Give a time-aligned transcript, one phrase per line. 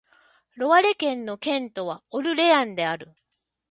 [0.55, 3.13] ロワレ県の県都はオルレアンである